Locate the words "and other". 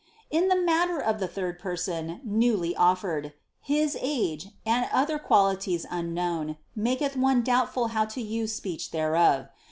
4.65-5.19